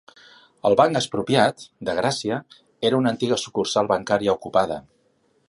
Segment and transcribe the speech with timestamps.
[0.69, 2.41] El ‘Banc Expropiat’ de Gràcia
[2.91, 4.81] era una antiga sucursal bancària ocupada.